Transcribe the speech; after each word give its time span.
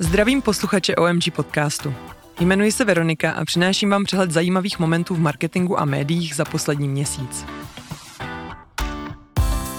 Zdravím 0.00 0.42
posluchače 0.42 0.96
OMG 0.96 1.22
podcastu. 1.36 1.94
Jmenuji 2.40 2.72
se 2.72 2.84
Veronika 2.84 3.30
a 3.30 3.44
přináším 3.44 3.90
vám 3.90 4.04
přehled 4.04 4.30
zajímavých 4.30 4.78
momentů 4.78 5.14
v 5.14 5.20
marketingu 5.20 5.80
a 5.80 5.84
médiích 5.84 6.34
za 6.34 6.44
poslední 6.44 6.88
měsíc. 6.88 7.46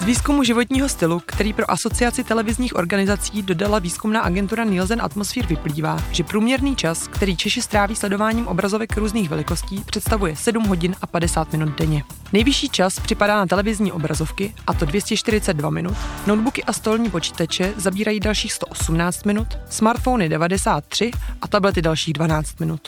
Výzkumu 0.10 0.44
životního 0.44 0.90
stylu, 0.90 1.22
který 1.26 1.54
pro 1.54 1.72
asociaci 1.72 2.24
televizních 2.24 2.76
organizací 2.76 3.42
dodala 3.42 3.80
výzkumná 3.80 4.22
agentura 4.22 4.64
Nielsen 4.64 5.02
Atmosphere, 5.02 5.48
vyplývá, 5.48 6.04
že 6.12 6.24
průměrný 6.24 6.76
čas, 6.76 7.08
který 7.08 7.38
Češi 7.38 7.62
stráví 7.62 7.96
sledováním 7.96 8.48
obrazovek 8.48 8.98
různých 8.98 9.30
velikostí, 9.30 9.84
představuje 9.86 10.36
7 10.36 10.64
hodin 10.64 10.96
a 11.02 11.08
50 11.08 11.52
minut 11.52 11.78
denně. 11.78 12.04
Nejvyšší 12.34 12.70
čas 12.70 13.00
připadá 13.00 13.36
na 13.38 13.46
televizní 13.46 13.92
obrazovky, 13.92 14.54
a 14.68 14.74
to 14.74 14.86
242 14.86 15.70
minut, 15.70 15.98
notebooky 16.28 16.64
a 16.64 16.74
stolní 16.74 17.10
počítače 17.10 17.74
zabírají 17.78 18.20
dalších 18.20 18.54
118 18.54 19.26
minut, 19.26 19.48
smartfony 19.70 20.30
93 20.30 21.12
a 21.42 21.48
tablety 21.48 21.82
dalších 21.82 22.14
12 22.14 22.60
minut. 22.60 22.82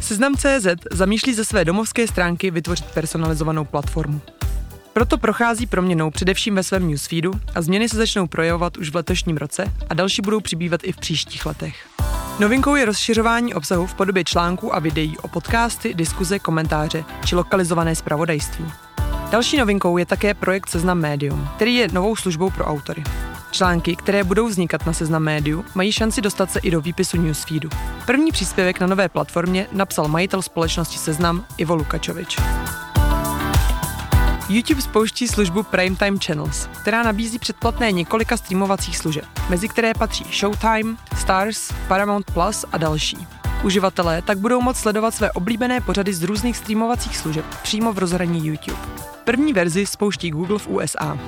Seznam 0.00 0.34
CZ 0.34 0.66
zamýšlí 0.92 1.34
ze 1.34 1.44
své 1.44 1.64
domovské 1.64 2.06
stránky 2.06 2.50
vytvořit 2.50 2.84
personalizovanou 2.84 3.64
platformu. 3.64 4.20
Proto 4.92 5.18
prochází 5.18 5.66
proměnou 5.66 6.10
především 6.10 6.54
ve 6.54 6.62
svém 6.62 6.88
newsfeedu 6.88 7.32
a 7.54 7.62
změny 7.62 7.88
se 7.88 7.96
začnou 7.96 8.26
projevovat 8.26 8.76
už 8.76 8.90
v 8.90 8.94
letošním 8.94 9.36
roce 9.36 9.64
a 9.90 9.94
další 9.94 10.22
budou 10.22 10.40
přibývat 10.40 10.80
i 10.84 10.92
v 10.92 10.96
příštích 10.96 11.46
letech. 11.46 11.88
Novinkou 12.38 12.74
je 12.74 12.84
rozšiřování 12.84 13.54
obsahu 13.54 13.86
v 13.86 13.94
podobě 13.94 14.24
článků 14.24 14.74
a 14.74 14.78
videí 14.78 15.18
o 15.18 15.28
podcasty, 15.28 15.94
diskuze, 15.94 16.38
komentáře 16.38 17.04
či 17.24 17.36
lokalizované 17.36 17.94
zpravodajství. 17.94 18.64
Další 19.30 19.56
novinkou 19.56 19.98
je 19.98 20.06
také 20.06 20.34
projekt 20.34 20.68
Seznam 20.68 20.98
Medium, 20.98 21.48
který 21.56 21.74
je 21.74 21.88
novou 21.92 22.16
službou 22.16 22.50
pro 22.50 22.64
autory. 22.64 23.02
Články, 23.50 23.96
které 23.96 24.24
budou 24.24 24.48
vznikat 24.48 24.86
na 24.86 24.92
Seznam 24.92 25.22
Médiu, 25.22 25.64
mají 25.74 25.92
šanci 25.92 26.20
dostat 26.20 26.50
se 26.50 26.58
i 26.58 26.70
do 26.70 26.80
výpisu 26.80 27.22
newsfeedu. 27.22 27.68
První 28.06 28.32
příspěvek 28.32 28.80
na 28.80 28.86
nové 28.86 29.08
platformě 29.08 29.66
napsal 29.72 30.08
majitel 30.08 30.42
společnosti 30.42 30.98
Seznam 30.98 31.44
Ivo 31.58 31.74
Lukačovič. 31.74 32.38
YouTube 34.48 34.82
spouští 34.82 35.28
službu 35.28 35.62
Primetime 35.62 36.18
Channels, 36.26 36.68
která 36.80 37.02
nabízí 37.02 37.38
předplatné 37.38 37.92
několika 37.92 38.36
streamovacích 38.36 38.96
služeb, 38.96 39.24
mezi 39.48 39.68
které 39.68 39.94
patří 39.94 40.24
Showtime, 40.24 40.96
Stars, 41.16 41.72
Paramount 41.88 42.30
Plus 42.30 42.64
a 42.72 42.78
další. 42.78 43.26
Uživatelé 43.64 44.22
tak 44.22 44.38
budou 44.38 44.60
moct 44.60 44.76
sledovat 44.76 45.14
své 45.14 45.32
oblíbené 45.32 45.80
pořady 45.80 46.14
z 46.14 46.22
různých 46.22 46.56
streamovacích 46.56 47.16
služeb 47.16 47.44
přímo 47.62 47.92
v 47.92 47.98
rozhraní 47.98 48.46
YouTube. 48.46 48.78
První 49.24 49.52
verzi 49.52 49.86
spouští 49.86 50.30
Google 50.30 50.58
v 50.58 50.68
USA 50.68 51.18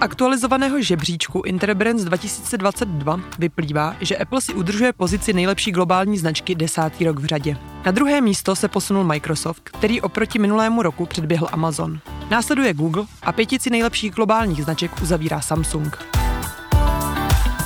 aktualizovaného 0.00 0.82
žebříčku 0.82 1.42
Interbrands 1.46 2.04
2022 2.04 3.20
vyplývá, 3.38 3.96
že 4.00 4.16
Apple 4.16 4.40
si 4.40 4.54
udržuje 4.54 4.92
pozici 4.92 5.32
nejlepší 5.32 5.72
globální 5.72 6.18
značky 6.18 6.54
desátý 6.54 7.04
rok 7.04 7.18
v 7.18 7.24
řadě. 7.24 7.69
Na 7.84 7.92
druhé 7.92 8.20
místo 8.20 8.56
se 8.56 8.68
posunul 8.68 9.04
Microsoft, 9.04 9.62
který 9.64 10.00
oproti 10.00 10.38
minulému 10.38 10.82
roku 10.82 11.06
předběhl 11.06 11.48
Amazon. 11.52 12.00
Následuje 12.30 12.74
Google 12.74 13.04
a 13.22 13.32
pětici 13.32 13.70
nejlepších 13.70 14.14
globálních 14.14 14.64
značek 14.64 15.02
uzavírá 15.02 15.40
Samsung. 15.40 15.98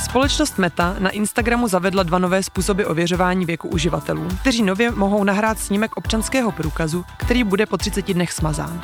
Společnost 0.05 0.59
Meta 0.59 0.97
na 0.99 1.11
Instagramu 1.11 1.69
zavedla 1.69 2.03
dva 2.03 2.19
nové 2.19 2.43
způsoby 2.43 2.85
ověřování 2.85 3.47
věku 3.47 3.69
uživatelů, 3.69 4.29
kteří 4.41 4.63
nově 4.63 4.91
mohou 4.91 5.25
nahrát 5.25 5.59
snímek 5.59 5.97
občanského 5.97 6.53
průkazu, 6.53 7.05
který 7.17 7.45
bude 7.45 7.67
po 7.67 7.77
30 7.77 8.13
dnech 8.13 8.33
smazán. 8.33 8.83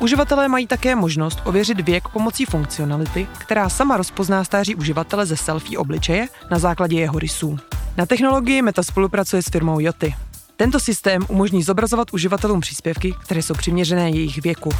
Uživatelé 0.00 0.48
mají 0.48 0.66
také 0.66 0.94
možnost 0.94 1.38
ověřit 1.44 1.80
věk 1.80 2.08
pomocí 2.08 2.44
funkcionality, 2.44 3.26
která 3.38 3.68
sama 3.68 3.96
rozpozná 3.96 4.44
stáří 4.44 4.74
uživatele 4.74 5.26
ze 5.26 5.36
selfie 5.36 5.78
obličeje 5.78 6.28
na 6.50 6.58
základě 6.58 6.98
jeho 7.00 7.18
rysů. 7.18 7.58
Na 7.96 8.06
technologii 8.06 8.62
Meta 8.62 8.82
spolupracuje 8.82 9.42
s 9.42 9.50
firmou 9.50 9.80
Yoty. 9.80 10.14
Tento 10.56 10.80
systém 10.80 11.22
umožní 11.28 11.62
zobrazovat 11.62 12.12
uživatelům 12.12 12.60
příspěvky, 12.60 13.14
které 13.24 13.42
jsou 13.42 13.54
přiměřené 13.54 14.10
jejich 14.10 14.42
věku. 14.42 14.70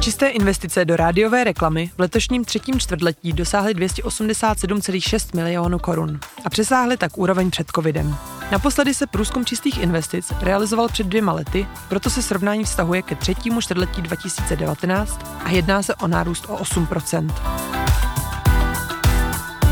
Čisté 0.00 0.28
investice 0.28 0.84
do 0.84 0.96
rádiové 0.96 1.44
reklamy 1.44 1.90
v 1.96 2.00
letošním 2.00 2.44
třetím 2.44 2.80
čtvrtletí 2.80 3.32
dosáhly 3.32 3.74
287,6 3.74 5.36
milionů 5.36 5.78
korun 5.78 6.20
a 6.44 6.50
přesáhly 6.50 6.96
tak 6.96 7.18
úroveň 7.18 7.50
před 7.50 7.66
covidem. 7.74 8.16
Naposledy 8.52 8.94
se 8.94 9.06
průzkum 9.06 9.44
čistých 9.44 9.78
investic 9.78 10.32
realizoval 10.40 10.88
před 10.88 11.06
dvěma 11.06 11.32
lety, 11.32 11.66
proto 11.88 12.10
se 12.10 12.22
srovnání 12.22 12.64
vztahuje 12.64 13.02
ke 13.02 13.14
třetímu 13.14 13.60
čtvrtletí 13.60 14.02
2019 14.02 15.20
a 15.44 15.50
jedná 15.50 15.82
se 15.82 15.94
o 15.94 16.08
nárůst 16.08 16.44
o 16.48 16.56
8 16.56 16.86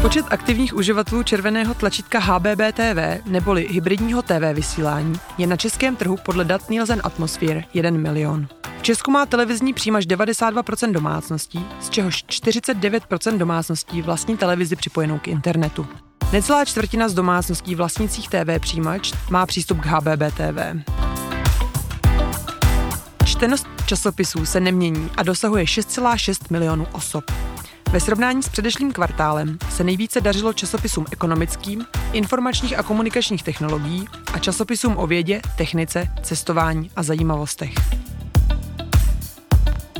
Počet 0.02 0.26
aktivních 0.30 0.74
uživatelů 0.74 1.22
červeného 1.22 1.74
tlačítka 1.74 2.18
HBBTV 2.18 3.26
neboli 3.26 3.68
hybridního 3.70 4.22
TV 4.22 4.52
vysílání 4.52 5.20
je 5.38 5.46
na 5.46 5.56
českém 5.56 5.96
trhu 5.96 6.16
podle 6.24 6.44
dat 6.44 6.70
Nielsen 6.70 7.00
Atmosphere 7.04 7.62
1 7.74 7.90
milion. 7.90 8.48
V 8.78 8.82
Česku 8.82 9.10
má 9.10 9.26
televizní 9.26 9.74
příjimač 9.74 10.04
92% 10.04 10.92
domácností, 10.92 11.66
z 11.80 11.90
čehož 11.90 12.24
49% 12.24 13.38
domácností 13.38 14.02
vlastní 14.02 14.36
televizi 14.36 14.76
připojenou 14.76 15.18
k 15.18 15.28
internetu. 15.28 15.86
Necelá 16.32 16.64
čtvrtina 16.64 17.08
z 17.08 17.14
domácností 17.14 17.74
vlastnicích 17.74 18.28
TV 18.28 18.60
přijímač 18.60 19.12
má 19.30 19.46
přístup 19.46 19.80
k 19.80 19.86
HBB 19.86 20.34
TV. 20.36 20.90
Čtenost 23.24 23.66
časopisů 23.86 24.46
se 24.46 24.60
nemění 24.60 25.10
a 25.16 25.22
dosahuje 25.22 25.64
6,6 25.64 26.36
milionů 26.50 26.86
osob. 26.92 27.24
Ve 27.90 28.00
srovnání 28.00 28.42
s 28.42 28.48
předešlým 28.48 28.92
kvartálem 28.92 29.58
se 29.70 29.84
nejvíce 29.84 30.20
dařilo 30.20 30.52
časopisům 30.52 31.06
ekonomickým, 31.12 31.86
informačních 32.12 32.78
a 32.78 32.82
komunikačních 32.82 33.42
technologií 33.42 34.08
a 34.34 34.38
časopisům 34.38 34.94
o 34.96 35.06
vědě, 35.06 35.40
technice, 35.56 36.08
cestování 36.22 36.90
a 36.96 37.02
zajímavostech. 37.02 37.74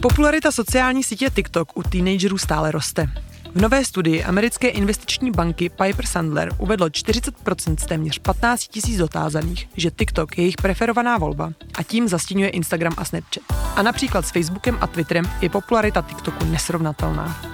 Popularita 0.03 0.53
sociální 0.53 1.03
sítě 1.03 1.31
TikTok 1.31 1.77
u 1.77 1.83
teenagerů 1.83 2.39
stále 2.39 2.71
roste. 2.71 3.07
V 3.55 3.61
nové 3.61 3.85
studii 3.85 4.25
americké 4.25 4.69
investiční 4.69 5.31
banky 5.31 5.69
Piper 5.69 6.07
Sandler 6.07 6.51
uvedlo 6.59 6.87
40% 6.87 7.77
z 7.81 7.87
téměř 7.87 8.19
15 8.19 8.69
tisíc 8.69 8.99
dotázaných, 8.99 9.69
že 9.77 9.91
TikTok 9.91 10.39
je 10.39 10.45
jejich 10.45 10.57
preferovaná 10.57 11.19
volba 11.19 11.53
a 11.79 11.83
tím 11.83 12.09
zastínuje 12.09 12.49
Instagram 12.49 12.93
a 12.97 13.05
Snapchat. 13.05 13.45
A 13.77 13.83
například 13.83 14.27
s 14.27 14.31
Facebookem 14.31 14.79
a 14.81 14.87
Twitterem 14.87 15.31
je 15.41 15.49
popularita 15.49 16.03
TikToku 16.03 16.45
nesrovnatelná. 16.45 17.48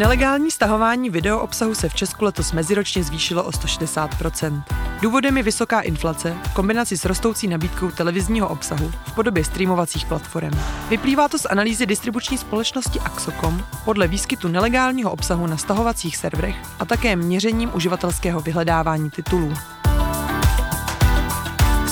Nelegální 0.00 0.50
stahování 0.50 1.10
video 1.10 1.40
obsahu 1.40 1.74
se 1.74 1.88
v 1.88 1.94
Česku 1.94 2.24
letos 2.24 2.52
meziročně 2.52 3.04
zvýšilo 3.04 3.44
o 3.44 3.50
160%. 3.50 4.62
Důvodem 5.02 5.36
je 5.36 5.42
vysoká 5.42 5.80
inflace 5.80 6.36
v 6.50 6.54
kombinaci 6.54 6.96
s 6.96 7.04
rostoucí 7.04 7.48
nabídkou 7.48 7.90
televizního 7.90 8.48
obsahu 8.48 8.92
v 9.06 9.14
podobě 9.14 9.44
streamovacích 9.44 10.06
platform. 10.06 10.58
Vyplývá 10.88 11.28
to 11.28 11.38
z 11.38 11.46
analýzy 11.46 11.86
distribuční 11.86 12.38
společnosti 12.38 13.00
Axocom 13.00 13.64
podle 13.84 14.08
výskytu 14.08 14.48
nelegálního 14.48 15.10
obsahu 15.10 15.46
na 15.46 15.56
stahovacích 15.56 16.16
serverech 16.16 16.56
a 16.78 16.84
také 16.84 17.16
měřením 17.16 17.70
uživatelského 17.74 18.40
vyhledávání 18.40 19.10
titulů. 19.10 19.52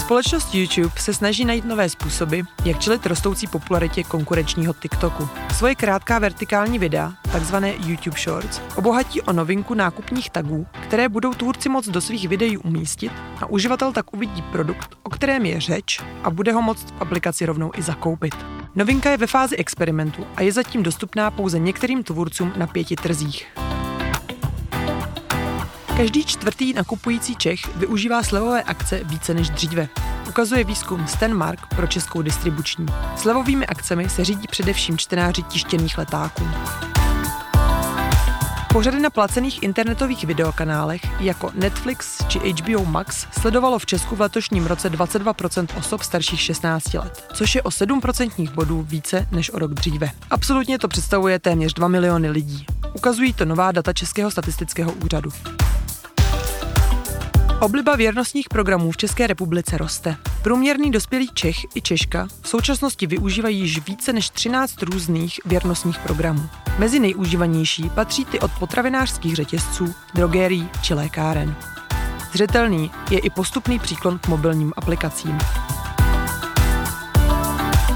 Společnost 0.09 0.55
YouTube 0.55 1.01
se 1.01 1.15
snaží 1.15 1.45
najít 1.45 1.65
nové 1.65 1.89
způsoby, 1.89 2.41
jak 2.65 2.79
čelit 2.79 3.07
rostoucí 3.07 3.47
popularitě 3.47 4.05
konkurenčního 4.05 4.75
TikToku. 4.75 5.29
Svoje 5.55 5.75
krátká 5.75 6.19
vertikální 6.19 6.79
videa, 6.79 7.13
takzvané 7.33 7.75
YouTube 7.87 8.19
Shorts, 8.19 8.61
obohatí 8.77 9.23
o 9.23 9.33
novinku 9.33 9.75
nákupních 9.75 10.31
tagů, 10.31 10.67
které 10.83 11.09
budou 11.09 11.35
tvůrci 11.35 11.69
moc 11.69 11.89
do 11.89 12.01
svých 12.01 12.29
videí 12.29 12.57
umístit 12.57 13.13
a 13.41 13.47
uživatel 13.47 13.93
tak 13.93 14.15
uvidí 14.15 14.43
produkt, 14.43 14.99
o 15.03 15.11
kterém 15.11 15.47
je 15.47 15.61
řeč 15.61 16.01
a 16.25 16.31
bude 16.31 16.53
ho 16.53 16.63
moct 16.63 16.91
v 16.91 17.01
aplikaci 17.01 17.47
rovnou 17.47 17.71
i 17.77 17.83
zakoupit. 17.83 18.35
Novinka 18.75 19.11
je 19.11 19.17
ve 19.17 19.27
fázi 19.27 19.57
experimentu 19.57 20.27
a 20.37 20.43
je 20.43 20.53
zatím 20.53 20.83
dostupná 20.83 21.31
pouze 21.31 21.59
některým 21.59 22.03
tvůrcům 22.03 22.53
na 22.57 22.67
pěti 22.67 22.97
trzích. 22.97 23.47
Každý 25.99 26.25
čtvrtý 26.25 26.73
nakupující 26.73 27.37
Čech 27.37 27.77
využívá 27.77 28.23
slevové 28.23 28.63
akce 28.63 29.05
více 29.05 29.35
než 29.35 29.51
dříve. 29.51 29.89
Ukazuje 30.29 30.65
výzkum 30.65 31.07
Stenmark 31.07 31.67
pro 31.67 31.87
českou 31.87 32.23
distribuční. 32.23 32.87
Slevovými 33.17 33.67
akcemi 33.67 34.09
se 34.09 34.25
řídí 34.25 34.47
především 34.51 34.99
čtenáři 34.99 35.43
tištěných 35.43 35.99
letáků. 35.99 36.49
Pořady 38.73 39.01
na 39.01 39.11
placených 39.11 39.63
internetových 39.63 40.25
videokanálech 40.25 41.21
jako 41.21 41.51
Netflix 41.55 42.25
či 42.29 42.39
HBO 42.39 42.85
Max 42.85 43.27
sledovalo 43.41 43.79
v 43.79 43.87
Česku 43.87 44.17
v 44.17 44.21
letošním 44.21 44.67
roce 44.67 44.91
22% 44.91 45.67
osob 45.79 46.03
starších 46.03 46.41
16 46.41 46.95
let, 46.95 47.25
což 47.35 47.55
je 47.55 47.63
o 47.63 47.69
7% 47.69 48.53
bodů 48.53 48.83
více 48.83 49.29
než 49.33 49.51
o 49.51 49.59
rok 49.59 49.75
dříve. 49.75 50.11
Absolutně 50.31 50.79
to 50.79 50.89
představuje 50.89 51.39
téměř 51.39 51.75
2 51.75 51.89
miliony 51.89 52.31
lidí. 52.31 52.67
Ukazují 52.95 53.33
to 53.33 53.45
nová 53.45 53.73
data 53.73 53.93
Českého 53.93 54.31
statistického 54.31 54.93
úřadu. 54.93 55.31
Obliba 57.61 57.97
věrnostních 57.97 58.49
programů 58.49 58.91
v 58.91 58.97
České 58.97 59.27
republice 59.27 59.79
roste. 59.79 60.17
Průměrný 60.43 60.91
dospělý 60.91 61.29
Čech 61.35 61.57
i 61.75 61.81
Češka 61.83 62.29
v 62.43 62.49
současnosti 62.49 63.07
využívají 63.07 63.59
již 63.59 63.87
více 63.87 64.13
než 64.13 64.31
13 64.31 64.83
různých 64.83 65.41
věrnostních 65.45 65.99
programů. 65.99 66.49
Mezi 66.79 66.99
nejužívanější 67.01 67.91
patří 67.91 68.25
ty 68.25 68.41
od 68.41 68.51
potravinářských 68.59 69.37
řetězců, 69.37 69.95
drogérií 70.15 70.69
či 70.83 70.95
lékáren. 70.95 71.57
Zřetelný 72.33 72.91
je 73.11 73.19
i 73.19 73.31
postupný 73.31 73.79
příklon 73.79 74.19
k 74.19 74.29
mobilním 74.29 74.73
aplikacím. 74.77 75.39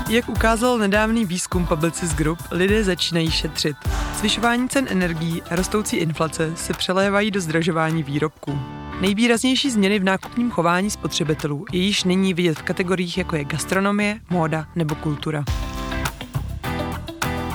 Jak 0.09 0.29
ukázal 0.29 0.79
nedávný 0.79 1.25
výzkum 1.25 1.67
Publicis 1.67 2.14
Group, 2.14 2.38
lidé 2.50 2.85
začínají 2.85 3.31
šetřit. 3.31 3.76
Zvyšování 4.19 4.69
cen 4.69 4.87
energií 4.91 5.43
a 5.43 5.56
rostoucí 5.56 5.97
inflace 5.97 6.53
se 6.56 6.73
přelévají 6.73 7.31
do 7.31 7.41
zdražování 7.41 8.03
výrobků. 8.03 8.81
Nejvýraznější 9.02 9.70
změny 9.70 9.99
v 9.99 10.04
nákupním 10.04 10.50
chování 10.50 10.90
spotřebitelů 10.90 11.64
je 11.72 11.81
již 11.81 12.04
nyní 12.04 12.34
vidět 12.34 12.58
v 12.58 12.62
kategoriích 12.62 13.19
jako 13.19 13.37
je 13.37 13.44
gastronomie, 13.44 14.20
móda 14.31 14.66
nebo 14.75 14.94
kultura. 14.94 15.44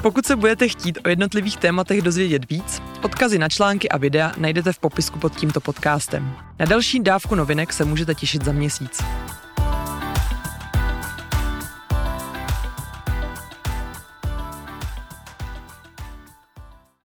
Pokud 0.01 0.25
se 0.25 0.35
budete 0.35 0.67
chtít 0.67 0.99
o 1.05 1.09
jednotlivých 1.09 1.57
tématech 1.57 2.01
dozvědět 2.01 2.49
víc, 2.49 2.81
odkazy 3.01 3.39
na 3.39 3.49
články 3.49 3.89
a 3.89 3.97
videa 3.97 4.31
najdete 4.37 4.73
v 4.73 4.79
popisku 4.79 5.19
pod 5.19 5.35
tímto 5.35 5.61
podcastem. 5.61 6.35
Na 6.59 6.65
další 6.65 6.99
dávku 6.99 7.35
novinek 7.35 7.73
se 7.73 7.85
můžete 7.85 8.15
těšit 8.15 8.45
za 8.45 8.51
měsíc. 8.51 9.03